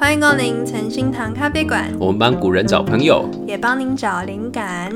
[0.00, 1.94] 欢迎光临诚心堂咖啡馆。
[1.98, 4.90] 我们帮古人找朋友，也帮您找灵感。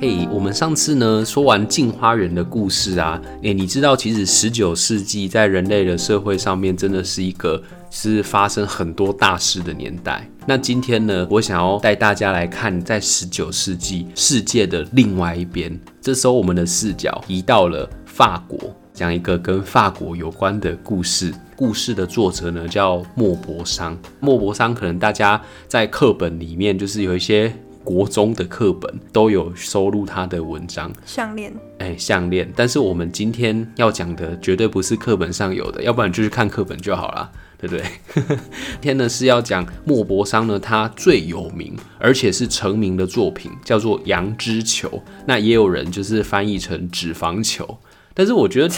[0.00, 10.26] 嘿，hey, 我们上次呢说完镜花园的故事啊，诶，你知道其实十九世纪在人类的社会上面真的是一个是发生很多大事的年代。
[10.46, 15.78] 那今天呢，我想要带大家来看在十九世纪世界的另外一边。
[16.00, 18.58] 这时候我们的视角移到了法国。
[18.94, 21.32] 讲一个跟法国有关的故事。
[21.58, 23.98] 故事的作者呢叫莫泊桑。
[24.20, 30.92] 莫泊桑可能大家在课本里面，就是有一些国中的课本都有收录他的文章。
[31.04, 32.48] 项链，哎，项链。
[32.54, 37.28] 但是我们今天要讲的绝对不是课本上有的，要不然就去看课本就好了，
[37.60, 37.84] 对不对？
[38.14, 44.88] 今天呢是要讲莫泊桑呢，他最有名而且是成名的作品叫做《羊脂球》，
[45.26, 47.78] 那也有人就是翻译成脂肪球。
[48.14, 48.68] 但是我觉得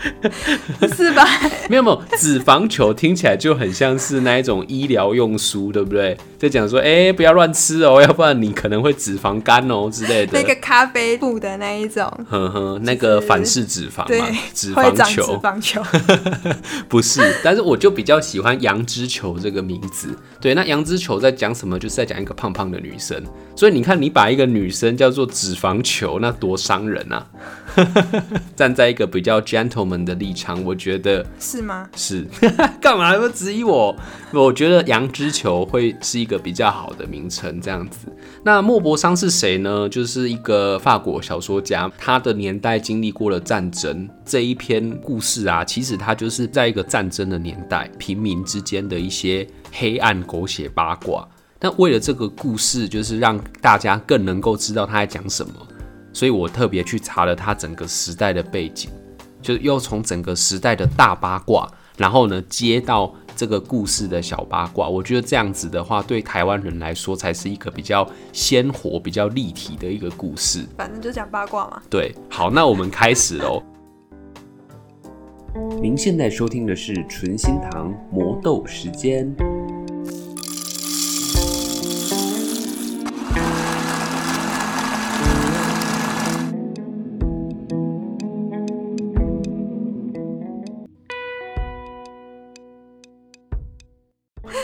[0.96, 1.26] 是吧？
[1.68, 6.16] 没有没有，脂肪球听起来就很像是那一种医疗用书，对不对？
[6.38, 10.32] 在讲说，哎、欸，不要乱吃哦，要不然你可能会脂肪肝哦之类的。
[10.40, 15.82] 那个咖啡布的那一种，呵呵，那个反式脂肪嘛，脂肪球，脂肪球，
[16.88, 17.20] 不是。
[17.44, 20.08] 但是我就比较喜欢羊脂球这个名字。
[20.40, 21.78] 对，那羊脂球在讲什么？
[21.78, 23.22] 就是在讲一个胖胖的女生。
[23.54, 27.26] 所以你看，你把一个女生叫做脂肪球，那多伤人啊！
[28.56, 31.88] 站在一个比较 gentleman 的立场，我觉得是吗？
[31.96, 32.26] 是。
[32.80, 33.96] 干嘛还不质疑我？
[34.32, 38.06] 我觉得羊脂球会是一个比较好的名称，这样子。
[38.44, 39.88] 那莫泊桑是谁呢？
[39.88, 44.08] 就是一个法国小说家，他的年代经历过了战争。
[44.24, 51.26] 这一篇故事啊，其实他就是在一个战争的年代，平民之间的一些黑暗狗血八卦。
[51.60, 55.52] 那为了这个故事，就是让大家更能够知道他在讲什么，
[56.12, 58.88] 所以我特别去查了他整个时代的背景，
[59.40, 64.88] 就又从整个时代的大八卦，然后呢接到这个故事的小八卦。
[64.88, 70.66] 我觉得这样子的话，对台湾人来说才是一个比较鲜活、比较立体的一个故事。
[70.76, 71.82] 反正就讲八卦嘛。
[71.88, 73.62] 对，好，那我们开始喽。
[75.82, 79.34] 您现在收听的是纯心堂魔豆时间。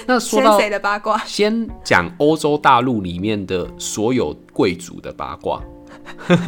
[0.07, 1.19] 那说到谁的八卦？
[1.27, 5.63] 先讲欧洲大陆里面的所有贵族的八卦，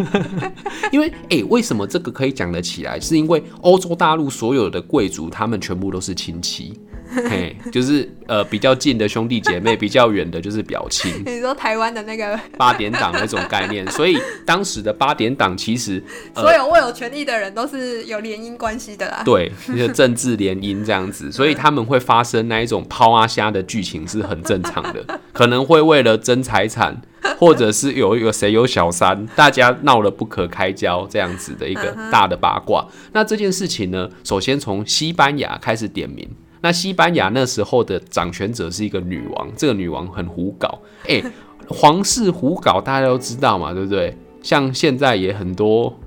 [0.92, 2.98] 因为哎、欸，为什么这个可以讲得起来？
[3.00, 6.78] 是因为欧洲大陆所有的贵族，他们全部都是亲戚。
[7.28, 11.10] 嘿，就是呃比较近的兄弟姐妹，比较远的就是表亲。
[11.24, 16.02] 你说台湾的那个 八点档那种概念，所以当时的八点档其实、
[16.34, 19.22] 呃、所有握有权力的人都是有联姻关系的啦。
[19.24, 27.00] 对，就是政治联姻这样子，所以他们会发生那一种抛阿虾的剧情是很正常的，可能会为了争财产，
[27.38, 32.86] 或者是有一个谁有小三，大家闹得不可开交这样子的一个大的八卦。
[33.12, 36.28] 那这件事情呢，首先从西班牙开始点名。
[36.60, 41.22] 那西班牙那时候的掌权者是一个女王，这个女王很胡搞，哎、
[41.68, 44.16] 皇室胡搞大家都知道嘛，对不对？
[44.42, 45.98] 像现在也很多，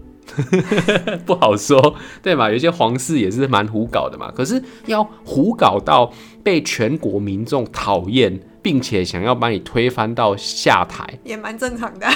[1.26, 2.50] 不好说，对嘛？
[2.50, 4.32] 有些皇室也是蛮胡搞的嘛。
[4.34, 12.08] 可是要胡搞到被全国民众讨厌，并且想要把你推翻到下台，也蛮正常的。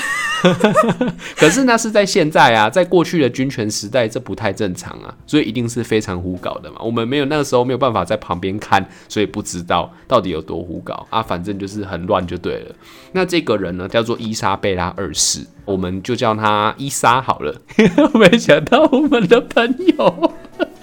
[1.35, 6.77] 可是那是在现在啊，在过去的军权时代，这不太正常啊，所以一定是非常胡搞的嘛。
[6.81, 11.21] 我们没有那个时候没有办法在旁边看，所以不知道到底有多胡搞啊。
[11.21, 12.75] 反正就是很乱就对了。
[13.13, 17.59] 那这个人呢，叫做伊莎贝拉二世，我们就叫他伊莎好了。
[18.13, 20.33] 没想到我们的朋友。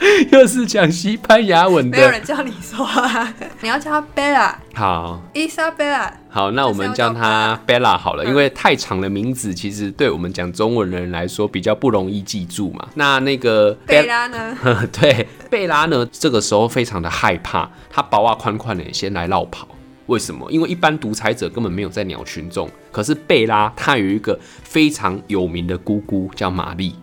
[0.33, 3.33] 又是讲西班牙文的，没有人叫你说啊，
[3.63, 4.59] 你要叫他贝拉。
[4.75, 6.11] 好，，Isabella。
[6.29, 12.89] 好，那我们叫他贝拉好了，因为太长的名字，其实对我们讲中文的人来说比较不容易记住嘛。
[12.95, 14.57] 那那个贝拉呢？
[14.93, 19.69] 对，贝拉呢，这个时候非常的害怕，他薄啊宽宽的先来绕跑。
[20.07, 20.51] 为什么？
[20.51, 26.95] 因为一般独裁者根本没有在鸟群众，可是贝拉他有一个非常有名的姑姑叫玛丽。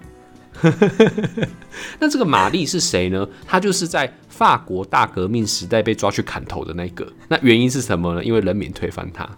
[1.99, 3.27] 那这个玛丽是谁呢？
[3.45, 7.07] 她就是在法国大革命时代被抓去砍头的那个。
[7.27, 8.23] 那原因是什么呢？
[8.23, 9.29] 因为人民推翻他，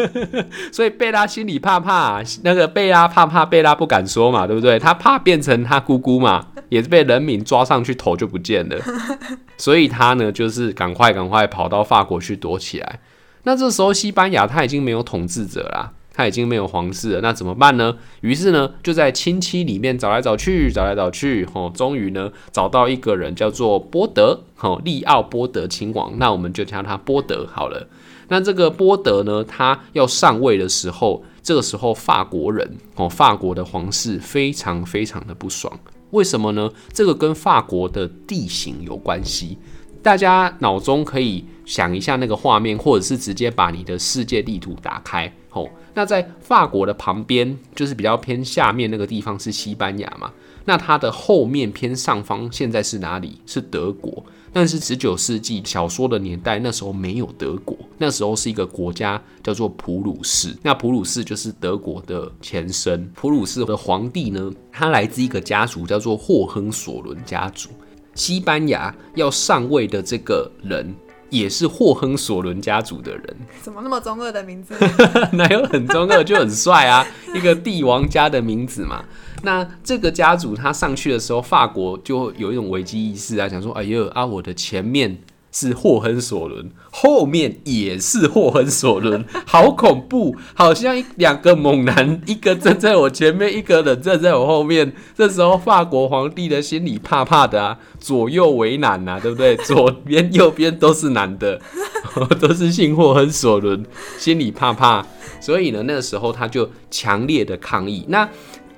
[0.72, 2.22] 所以贝拉心里怕怕。
[2.42, 4.78] 那个贝拉怕怕，贝拉不敢说嘛，对不对？
[4.78, 8.76] 他怕变成他姑姑嘛，也是被人民抓上去，头就不见了。
[9.58, 13.00] 所以他呢，就是赶快赶快跑到法国去躲起来。
[13.42, 15.92] 那这时候西班牙他已经没有统治者啦。
[16.20, 17.96] 他已经没有皇室了，那怎么办呢？
[18.20, 27.88] 于是呢，就在亲戚里面找来找去，找来找去，哦，终于呢找到一个人叫做波德，哦，利奥波德亲王，那我们就叫他波德好了。
[28.28, 35.72] 那这个波德呢，他要上位的时候，这个时候法国人，哦，法国的皇室非常非常的不爽，
[36.10, 36.70] 为什么呢？
[36.92, 39.56] 这个跟法国的地形有关系。
[40.02, 45.32] 大家脑中可以想一下那个画面，或者是直接把你的世界地图打开。
[45.50, 50.30] 吼，那在法国的旁边，就是比较偏下面那个地方是西班牙嘛。
[50.64, 53.38] 那它的后面偏上方现在是哪里？
[53.46, 54.24] 是德国。
[54.52, 60.56] 但是十九世纪小说的年代，那时候没有德国，那时候是一个国家叫做普鲁士。
[60.62, 63.08] 那普鲁士就是德国的前身。
[63.14, 67.70] 普鲁士的皇帝呢，他来自一个家族叫做霍亨索伦家族。
[68.14, 70.92] 西班牙要上位的这个人，
[71.30, 73.36] 也是霍亨索伦家族的人。
[73.62, 74.74] 怎么那么中二的名字？
[75.32, 77.06] 哪有很中二就很帅啊？
[77.34, 79.04] 一个帝王家的名字嘛。
[79.42, 85.18] 那这个家族他上去的时候，法国就有一种危机意识啊，想说：哎呦啊，我的前面。
[85.52, 94.92] 是霍亨索伦，后面也是霍亨索伦， 好恐怖，好像一两个猛男，一个站在我前面，一个人站在我后面。
[95.16, 99.56] 这时候法国皇帝的心里怕怕的啊，左右为难呐，对不对？
[99.66, 101.60] 左边右边都是男的，
[102.40, 103.84] 都是姓霍亨索伦，
[104.18, 105.04] 心里怕怕。
[105.40, 108.04] 所以呢，那个时候他就强烈的抗议。
[108.08, 108.28] 那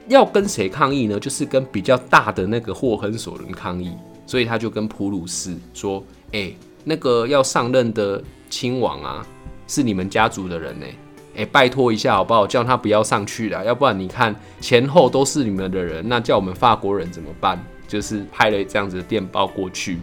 [0.08, 1.20] 要跟谁抗议呢？
[1.20, 3.92] 就是跟比较大的那个霍亨索伦抗议。
[4.24, 6.02] 所以他就跟普鲁士说。
[6.32, 6.52] 哎、
[6.84, 9.26] 那个要上任的亲王啊，
[9.66, 10.86] 是你们家族的人呢。
[11.34, 12.46] 哎、拜托一下好不好？
[12.46, 17.58] 叫他不要上去了，要不然你看前后都是你们的人，那叫我们法国人怎么办？
[17.88, 19.98] 就是派了这样子的电报过去。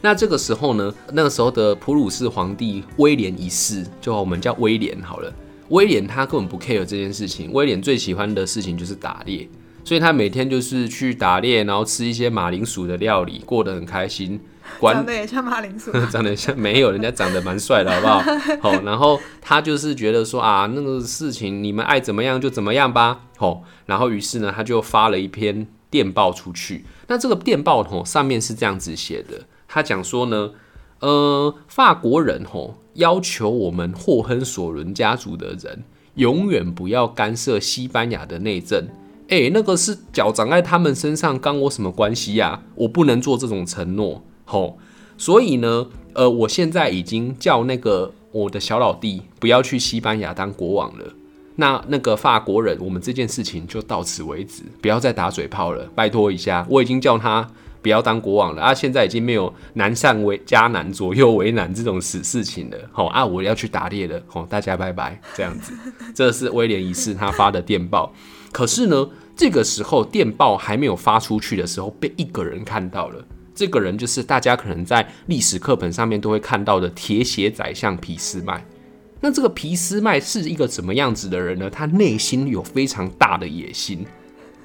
[0.00, 5.32] 那这个时候呢，那个时候的普鲁士皇帝威廉一世，就我们叫威廉好了。
[5.70, 9.48] 威廉他根本不 care 这件事情，威廉最喜欢的事情就是打猎，
[9.84, 14.40] 所以他每天就是去打猎，然后吃一些马铃薯的料理，过得很开心。
[14.80, 18.22] 长得也像马铃薯， 长得像没有，人家长得蛮帅的，好不好？
[18.62, 23.26] 好，然后他就是觉得说啊，那个事情你们爱怎么样就怎么样吧。
[23.36, 26.86] 好，然后于是呢，他就发了一篇电报出去。
[27.08, 30.52] 那这个电报吼上面是这样子写的，他讲说呢，
[31.00, 35.84] 呃，法国人吼要求我们霍亨索伦家族的人
[36.14, 38.88] 永远不要干涉西班牙的内政。
[39.28, 42.62] 诶，那个是脚长在他们身上，干我什么关系呀？
[42.74, 44.22] 我不能做这种承诺。
[44.44, 44.78] 吼，
[45.16, 51.04] 所以呢，呃，我现在已经叫那个我的小老弟不要去西班牙当国王了。
[51.56, 56.66] 那那个法国人，我们这件事情就到此为止，不要再打嘴炮了，拜托一下。
[56.68, 57.48] 我已经叫他
[57.80, 62.76] 不要当国王了啊，现在已经没有难上为加难，左右为难这种死事情了。
[62.92, 64.20] 好啊，我要去打猎了。
[64.26, 65.72] 好，大家拜拜，这样子。
[66.12, 68.12] 这是威廉一世他发的电报。
[68.54, 73.24] 可是呢，这个时候电报还没有发出去的时候，被一个人看到了。
[73.52, 78.64] 这个人就是大家可能在历史课本上面都会看到的铁血宰相俾斯麦。
[79.20, 81.68] 那这个俾斯麦是一个怎么样子的人呢？
[81.68, 84.06] 他内心有非常大的野心，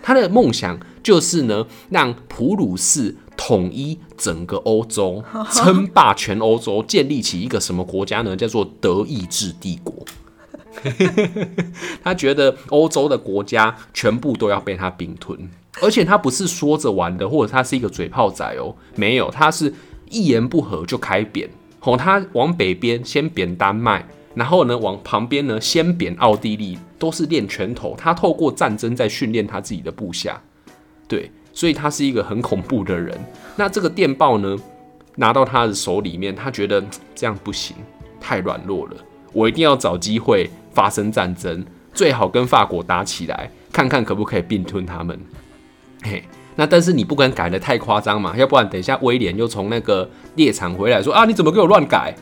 [0.04, 8.36] 他的梦想就是呢，让普鲁士统一整个欧洲， 称霸全欧洲，建立起一个什么国家呢？
[8.36, 9.96] 叫做德意志帝国。
[12.04, 15.38] 他觉得欧洲的国家全部都要被他并吞。
[15.82, 19.74] 而且他不是说着玩的，或者他是一个嘴炮仔哦，没有，他是
[20.10, 21.50] 一言不合就开扁。
[21.80, 27.96] 吼，他往北边先扁丹麦，然后呢往旁边呢先扁奥地利，都是练拳头。
[27.98, 30.42] 他透过战争在训练他自己的部下，
[31.08, 33.18] 对，所以他是一个很恐怖的人。
[33.56, 34.58] 那这个电报呢
[35.16, 36.84] 拿到他的手里面，他觉得
[37.16, 37.78] 这样不行，
[38.20, 38.98] 太软弱了，
[39.32, 45.20] 我一定要找机会发生战争，最好跟法国打起来，看看可不可以并吞他们。
[46.02, 46.24] 嘿，
[46.56, 52.16] 那但是你不敢改得太夸张嘛，要不然等一下威廉又从那个猎场回来说啊，你怎么给我乱改？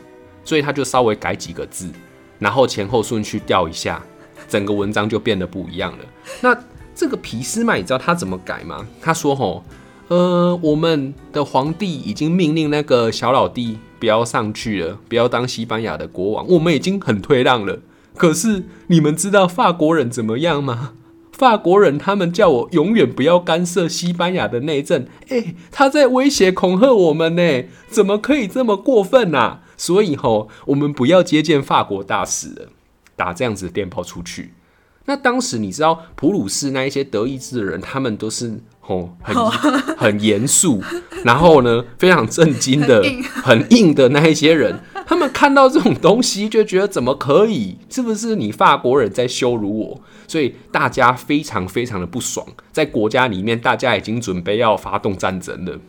[0.44, 1.90] 所以他就稍微改几个字，
[2.38, 4.02] 然后前后顺序调一下，
[4.48, 6.04] 整个文章就变得不一样了。
[6.40, 6.56] 那
[6.94, 8.86] 这个皮斯麦，你知道他怎么改吗？
[9.00, 9.62] 他说吼，
[10.08, 17.78] 呃，我们的皇帝已经命令那个小老弟不要上去了，不要当西班牙的国王，我们已经很退让了。
[18.18, 20.92] 可是你们知道法国人怎么样吗？
[21.32, 29.60] 法国人他们叫我永远不要干涉西班牙的内政，诶，他在威胁恐吓我们呢，怎么可以这么过分啊？
[29.76, 32.68] 所以吼，我们不要接见法国大使了，
[33.14, 34.52] 打这样子的电报出去。
[35.04, 39.36] 那当时你知道普鲁士那一些德意志的人，他们都是吼很
[39.96, 40.82] 很严肃，
[41.24, 43.04] 然后呢非常震惊的
[43.44, 47.78] 很硬的那一些人，他们看到这种东西就觉得怎么可以？
[47.88, 50.00] 是不是你法国人在羞辱我？
[50.26, 55.80] 所以大家非常非常的不爽，在国家里面，大家已经准备要发动战争了，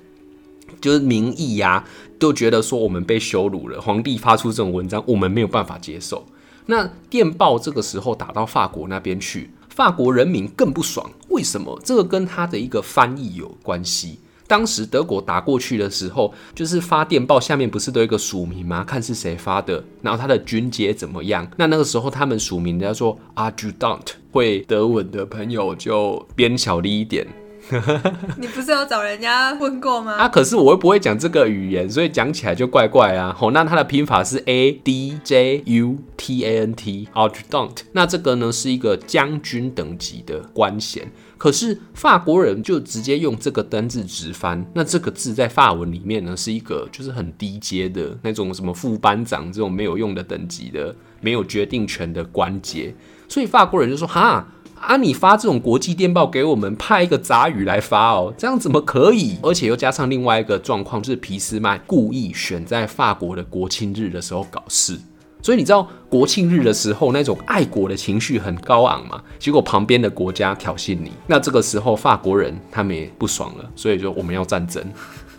[0.80, 1.84] 就是民意呀、
[2.18, 3.82] 都觉得说我们被羞辱了。
[3.82, 6.26] 皇帝发出这种文章，我们没有办法接受。
[6.68, 11.12] 那电报这个时候打到法国那边去，法国人民更不爽。
[11.28, 11.78] 为什么？
[11.84, 14.20] 这个跟他的一个翻译有关系。
[14.50, 18.84] 当时德国打过去的时候，就是发电报，下面不是都有一个署名吗？
[18.84, 21.48] 看是谁发的，然后他的军阶怎么样？
[21.56, 27.28] 那那个时候他们署名叫做 Adjutant，会德文的朋友就编小力一点。
[28.38, 30.14] 你不是有找人家问过吗？
[30.14, 33.36] 啊，可是我又不会讲这个语言，所以讲起来就怪怪啊。
[33.38, 37.78] 好，那它的拼法是 A D J U T A N T，Adjutant。
[37.92, 41.12] 那这个呢是一个将军等级的官衔。
[41.38, 52.94] 可是法国人就直接用这个单字直翻，那这个字在法文里面呢是一个就是很低阶的那种什么副班长这种没有用的等级的没有决定权的官阶，
[53.30, 54.48] 所以法国人就说哈。
[54.82, 54.98] 啊！
[54.98, 59.38] 你发这种国际电报给我们，派一个杂鱼来发哦，这样怎么可以？
[59.42, 64.98] 而且又加上另外一个状况，就是皮斯麦故意选在法国的国庆日的时候搞事，
[65.42, 69.22] 所以你知道国庆日的时候那种爱国的情绪很高昂嘛？
[69.38, 74.84] 结果旁边的国家挑衅你，那这个时候法国人他们也不爽了，所以就我们要战争。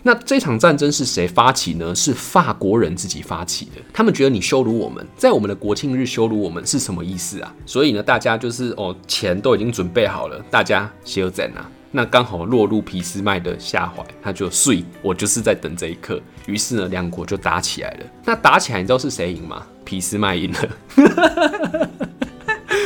[0.03, 1.93] 那这场战争是谁发起呢？
[1.93, 3.81] 是法国人自己发起的。
[3.93, 7.53] 他们觉得你羞辱我们，在我们的国庆日羞辱我们是什么意思啊？
[7.65, 11.69] 所以呢，大家就是哦，钱都已经准备好了，大家休战啊。
[11.91, 16.19] 那刚好落入俾斯麦的下怀，他就睡，我就是在等这一刻。
[16.47, 18.05] 于是呢，两国就打起来了。
[18.25, 19.63] 那打起来，你知道是谁赢吗？
[19.83, 21.89] 俾斯麦赢了。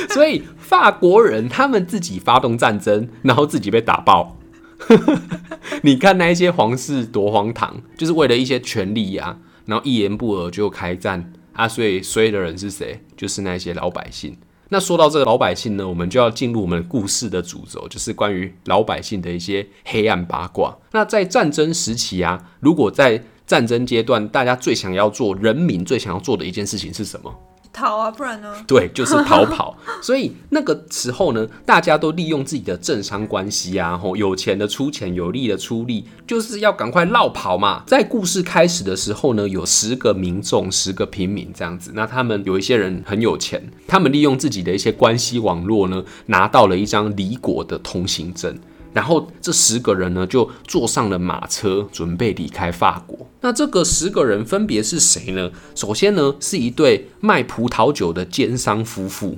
[0.10, 4.36] 所以法国人他们自己发动战争，然后自己被打爆。
[5.84, 11.68] 你看那一些皇室多荒唐，就是为了一些权利呀、啊，然后一言不合就开战啊！
[11.68, 13.02] 所以衰的人是谁？
[13.16, 14.38] 就是那些老百姓。
[14.70, 20.78] 那说到这个老百姓呢，我们就要进入我们故事的主轴，就是关于老百姓的一些黑暗八卦。
[20.92, 27.34] 那在战争时期啊，如果在战争阶段，大家最想要做，人民最想要做的一件事情是什么？
[27.76, 28.56] 逃啊，不然呢？
[28.66, 29.78] 对，就是逃跑。
[30.02, 37.84] 所以那个时候呢，大家都利用自己的政商关系啊，吼，有钱的出钱，有力的出力，就是要赶快落跑嘛。
[37.86, 41.92] 在故事开始的时候呢，有十个民众，十个平民这样子。
[41.94, 48.58] 那他们有一些人很有钱，他们利用自己的一些关系网络呢，拿到了一张离国的通行证。
[48.96, 53.28] 然后这十个人呢，就坐上了马车，准备离开法国。
[53.42, 55.52] 那这个十个人分别是谁呢？
[55.76, 59.38] 首先呢，是一对卖葡萄酒的奸商夫妇，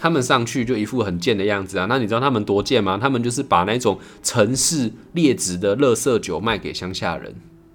[0.00, 1.86] 他们上去就一副很贱的样子啊。
[1.88, 2.98] 那你知道他们多贱吗？
[3.00, 7.32] 他们就是把那种城市劣质的垃圾酒卖给乡下人，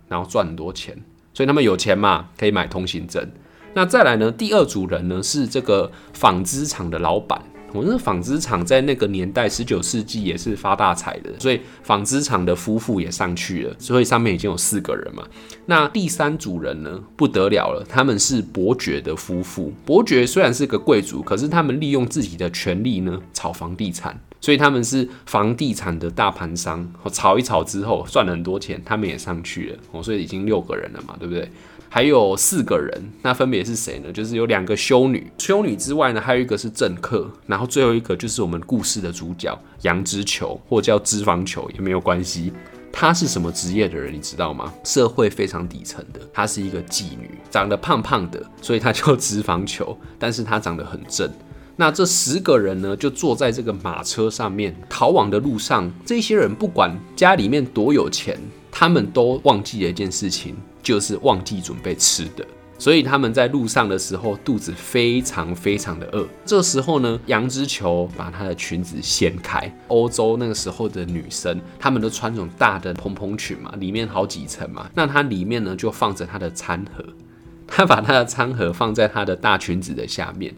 [0.09, 1.01] 然后赚很多钱。
[1.33, 3.25] 所以他们有钱嘛，可以买通行证。
[3.73, 7.41] 那再来呢，第二组人呢，是这个纺织厂的老板。
[7.74, 15.24] 我那纺织厂在那个年代，十九世纪也是发大财的，所以纺织厂的夫妇也上去了，所以上面已经有四个人嘛。
[15.66, 19.72] 那第三组人呢，不得了了，他们是伯爵的夫妇。
[19.86, 26.92] 伯爵虽然是个贵族，可是他们利用自己的权力呢，炒房地产，所以他们是房地产的大盘商。
[27.12, 30.04] 炒一炒之后赚了很多钱，他们也上去了。
[30.04, 31.50] 所以已经六个人了嘛，对不对？
[31.93, 34.10] 还有四个人，那分别是谁呢？
[34.13, 42.53] 就是有两个修女，修女之外呢，还有一个是政客，然后最后一个就是我们故事的主角杨之球，或叫脂肪球也没有关系。
[42.93, 44.74] 他是什么职业的人，你知道吗？
[44.86, 51.29] 社会非常底层的，她是一个妓女，长得胖胖的，所以她叫脂肪球，但是她长得很正。
[51.75, 58.39] 那这十个人呢，就坐在这个马车上面逃亡的路上，这些人不管家里面多有钱，
[58.71, 60.55] 他们都忘记了一件事情。
[60.81, 62.45] 就是忘记准备吃的，
[62.77, 66.27] 所以他们在路上的时候肚子非常非常的饿。
[66.43, 69.71] 这时候呢，杨之球把她的裙子掀开。
[69.88, 74.89] 欧洲那个时候的女生，她们都穿这种大的蓬蓬裙嘛，里面好几层嘛。
[74.95, 77.05] 那她里面呢就放着她的餐盒，
[77.67, 80.53] 她把她的餐盒放在她的大裙子的下面。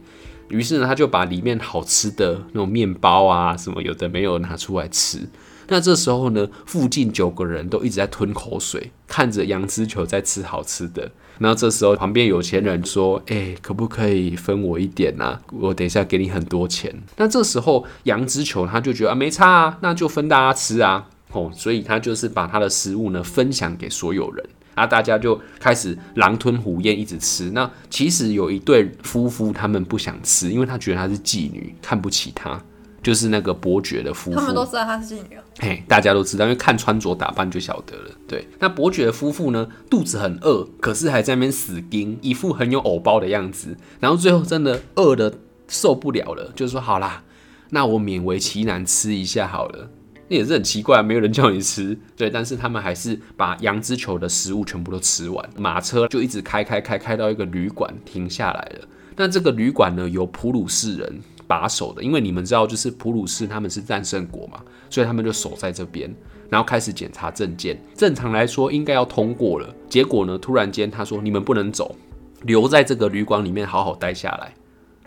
[0.50, 5.28] 于是呢，她就把里面好吃的那种面包啊什么有的没有拿出来吃。
[5.68, 11.12] 那这时候呢，附近九个人都一直在吞口水，看着羊脂球在吃好吃的。
[11.38, 15.40] 然后这时候旁边有钱人说：“哎、可不可以分我一点啊？
[15.52, 21.08] 我等一下给你很多钱。”那这时候羊脂球他就觉得啊，没差啊，那就分大家吃啊。
[21.32, 24.44] 哦，所以他就是把他的食物呢分享给所有人，
[24.74, 27.52] 啊，大家就开始狼吞虎咽一直吃。
[27.52, 32.60] 那其实有一对夫妇他们不想吃，因为他觉得她是妓女，看不起她。
[33.04, 34.40] 就是那个伯爵的夫妇。
[34.40, 35.38] 他们都知道她是妓女。
[35.60, 38.12] 嘿，大家都知道，因为看穿着打扮就晓得了。
[38.28, 43.78] 对，那伯爵的夫妇呢，肚子很饿，可是还在那边死盯，一副很有偶包的样子。
[44.00, 45.34] 然后最后真的饿的
[45.68, 47.24] 受不了了，就说好啦，
[47.70, 49.90] 那我勉为其难吃一下好了。
[50.30, 52.00] 那也是很奇怪，没有人叫你吃。
[52.16, 55.48] 对，但是他们还是把羊脂球的食物全部都吃完。
[55.58, 58.88] 马车就一直开开开开到一个旅馆停下来了。
[59.18, 66.14] 那这个旅馆呢，有普鲁士人把守的，因为你们知道，就是普鲁士他们是战胜国嘛，所以他们就守在这边，
[66.50, 67.80] 然后开始检查证件。
[67.96, 71.96] 正常来说应该要通过了，结果呢，突然间他说你们不能走，
[72.44, 74.54] 留在这个旅馆里面好好待下来。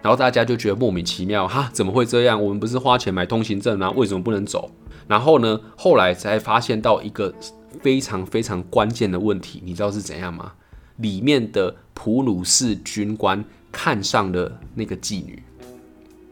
[0.03, 2.41] 然后大家就觉得莫名其妙，哈，怎么会这样？
[2.41, 3.91] 我们不是花钱买通行证吗？
[3.91, 4.71] 为什么不能走？
[5.09, 7.35] 然后呢，后来才发现到一个
[7.81, 10.53] 非常非常关键的问题，你知道是怎样吗？
[10.99, 15.43] 里面的普鲁士军官看上了那个妓女。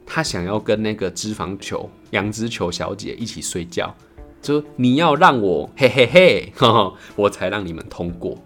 [0.06, 3.94] 他想要跟那个脂肪球、羊脂球小姐一起睡觉，
[4.42, 8.36] 就你要让我嘿嘿嘿 呵呵，我才让你们通过。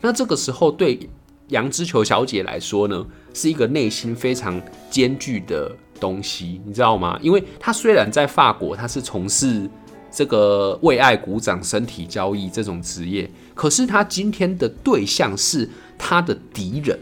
[0.00, 1.08] 那这个时候对
[1.48, 4.60] 羊脂球小姐来说呢，是一个内心非常
[4.90, 7.18] 艰巨的东西，你知道吗？
[7.22, 9.68] 因为她虽然在法国，她是从事
[10.10, 16.98] 这个为爱鼓掌、身体交易这种职业，可是她今天的对象是她的敌人。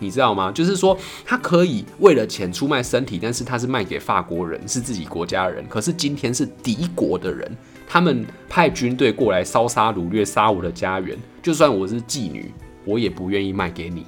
[0.00, 0.50] 你知道吗？
[0.50, 5.64] 就是说，他可以为了钱出卖身体，但是他是卖给法国人，是自己国家人。
[5.68, 11.16] 可是今天是敌国的人，他们派军队过来烧杀掳掠，杀我的家园。
[11.42, 12.52] 就算我是妓女，
[12.84, 14.06] 我也不愿意卖给你。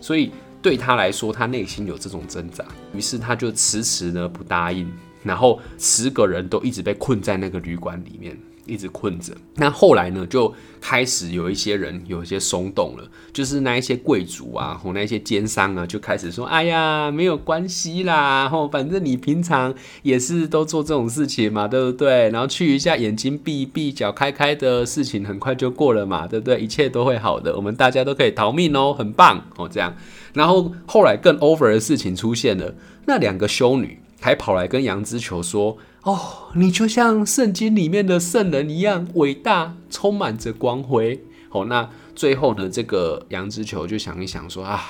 [0.00, 2.64] 所以对他来说，他内心有这种挣扎。
[2.92, 8.36] 于是他就迟迟呢不答应，然后十个人都一直被困在那个旅馆里面。
[8.66, 22.30] 一直困着，那后来呢，就开始有一些人有一些松动了，就是那一些贵族啊，或那一些奸商啊，就开始说：“哎呀，没有关系啦，吼，反正你平常也是都做这种事情嘛，对不对？
[22.30, 26.60] 然后去一下，眼睛闭一闭，脚开开的事情很快就过了嘛，对不对？
[26.60, 29.96] 一切都会好的，我们大家都可以逃命哦，很棒哦，这样。
[30.34, 32.74] 然后后来更 over 的事情出现了，
[33.06, 36.18] 那两个修女还跑来跟羊脂球说。”哦，
[36.54, 41.22] 你就像圣经里面的圣人一样伟大，充满着光辉。
[41.50, 44.82] 哦，那最后呢，这个羊脂球就想一想说啊，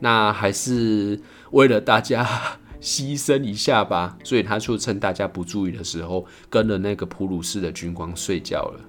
[0.00, 1.20] 那还是
[1.52, 2.26] 为了大家
[2.80, 4.18] 牺牲一下吧。
[4.24, 8.80] 所以他就趁大家不注意的时候，跟了那个普鲁士的军官睡觉了。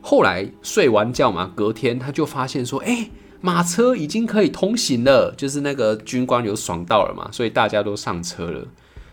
[0.00, 3.10] 后来睡完觉嘛，隔天他就发现说，哎，
[3.42, 8.66] 马车已经可以通行了，就是那个军官有爽到了嘛，所以大家都上车了。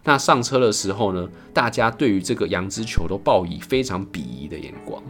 [0.04, 5.02] 那上车的时候呢，大家对于这个羊脂球都报以非常鄙夷的眼光。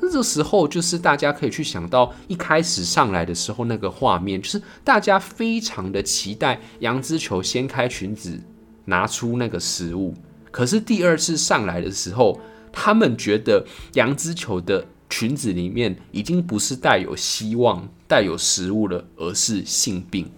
[0.00, 8.40] 那这时候就是大家可以去想到一开始上来的时候那个画面，就是大家非常的期待羊脂球掀开裙子
[8.86, 10.14] 拿出那个食物。
[10.50, 12.40] 可是第二次上来的时候，
[12.72, 20.30] 他们觉得羊脂球的裙子里面已经不是带有希望、带有食物了，而是性病。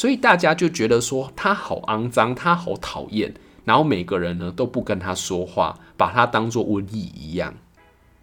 [0.00, 3.34] 所以大家就觉得说他好肮脏，他好讨厌，
[3.66, 7.52] 然后每个人呢都不跟他说话，把他当作瘟疫一样，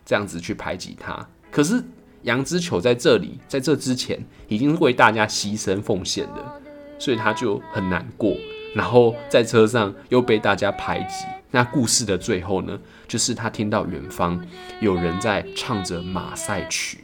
[0.04, 1.28] 这样子去排挤他。
[1.52, 1.84] 可是
[2.24, 6.60] 羊脂球在这里，在这之前已经为大家牺牲奉献了，
[6.98, 8.36] 所以他就很难过。
[8.74, 11.28] 然后在车上又被大家排挤。
[11.52, 14.44] 那故事的最后呢，就是他听到远方
[14.80, 17.04] 有人在唱着马赛曲。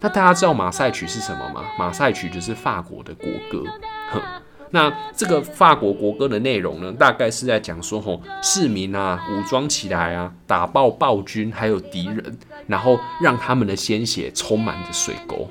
[0.00, 1.64] 那大家知道马赛曲是什么吗？
[1.78, 3.62] 马赛曲就是法国的国歌。
[4.10, 4.22] 哼，
[4.70, 15.48] 那这个法国国歌的内容呢，大概是在讲说，吼，市民啊，武装起来啊，打爆暴君还有敌人，然后让他们的鲜血充满着水沟，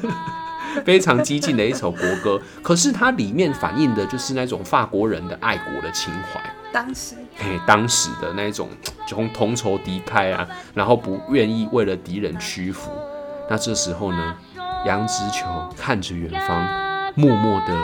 [0.84, 2.40] 非常激进的一首国歌。
[2.62, 6.40] 可是它里面反映的就是那种法国人的爱国的情怀。
[6.70, 8.68] 当时，嘿，当时的那种
[9.06, 12.90] 从同仇敌忾啊，然后不愿意为了敌人屈服。
[13.48, 14.36] 那这时候呢，
[14.84, 16.87] 羊脂球看着远方。
[17.14, 17.74] 默默地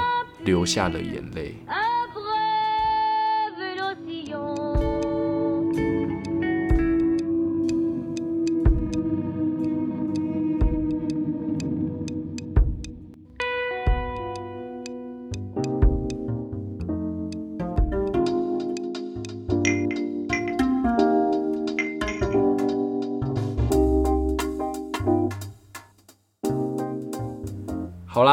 [0.45, 1.55] 流下了眼泪。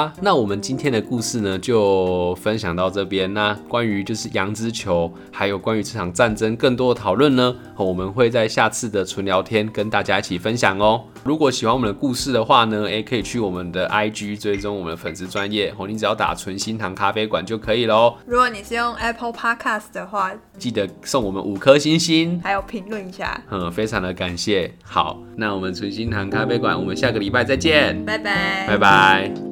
[0.01, 3.31] 啦，那我们今天的故事呢，就分享到这边。
[3.33, 11.03] 那关于就是羊之球，还有关于这场战争更多的讨论呢，我们会在下次的纯聊天跟大家一起分享哦。
[11.23, 18.15] 如果喜欢我们的故事的话呢，诶，可以去我们的 IG 追踪我们的粉丝专业哦，你只要打纯心堂咖啡馆就可以喽。
[18.25, 24.73] 如果你是用 Apple Podcast 的话，记得送我们五颗星星，还有评论一下，嗯，非常的感谢。
[24.83, 29.50] 好，那我们纯心堂咖啡馆，我们下个礼拜再见，拜拜，拜拜。